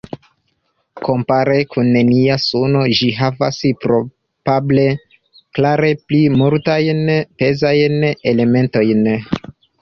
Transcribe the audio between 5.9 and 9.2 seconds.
pli multajn pezajn elementojn.